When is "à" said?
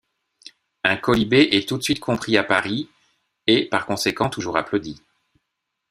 2.35-2.43